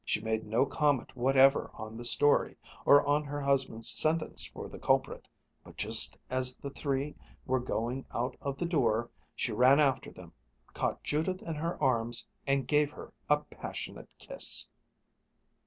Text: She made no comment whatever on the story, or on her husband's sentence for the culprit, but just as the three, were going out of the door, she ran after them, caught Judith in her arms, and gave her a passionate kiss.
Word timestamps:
She 0.03 0.19
made 0.19 0.47
no 0.47 0.65
comment 0.65 1.15
whatever 1.15 1.69
on 1.75 1.95
the 1.95 2.03
story, 2.03 2.57
or 2.87 3.05
on 3.05 3.23
her 3.25 3.39
husband's 3.39 3.87
sentence 3.87 4.43
for 4.47 4.67
the 4.67 4.79
culprit, 4.79 5.27
but 5.63 5.77
just 5.77 6.17
as 6.27 6.57
the 6.57 6.71
three, 6.71 7.13
were 7.45 7.59
going 7.59 8.07
out 8.11 8.35
of 8.41 8.57
the 8.57 8.65
door, 8.65 9.11
she 9.35 9.51
ran 9.51 9.79
after 9.79 10.09
them, 10.09 10.33
caught 10.73 11.03
Judith 11.03 11.43
in 11.43 11.53
her 11.53 11.79
arms, 11.79 12.25
and 12.47 12.67
gave 12.67 12.89
her 12.89 13.13
a 13.29 13.41
passionate 13.41 14.09
kiss. 14.17 14.67